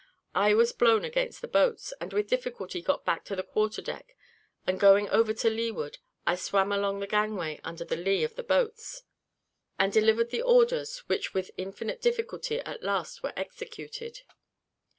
I 0.33 0.55
was 0.55 0.73
blown 0.73 1.05
against 1.05 1.41
the 1.41 1.47
boats, 1.47 1.93
and 2.01 2.11
with 2.11 2.27
difficulty 2.27 2.81
got 2.81 3.05
back 3.05 3.23
to 3.25 3.35
the 3.35 3.43
quarter 3.43 3.83
deck; 3.83 4.15
and 4.65 4.79
going 4.79 5.07
over 5.09 5.31
to 5.35 5.47
leeward, 5.47 5.99
I 6.25 6.37
swam 6.37 6.71
along 6.71 6.99
the 7.01 7.05
gangway 7.05 7.61
under 7.63 7.85
the 7.85 7.95
lee 7.97 8.23
of 8.23 8.35
the 8.35 8.41
boats, 8.41 9.03
and 9.77 9.93
delivered 9.93 10.31
the 10.31 10.41
orders, 10.41 11.03
which 11.05 11.35
with 11.35 11.51
infinite 11.55 12.01
difficulty 12.01 12.59
at 12.61 12.81
last 12.81 13.21
were 13.21 13.33
executed. 13.37 14.21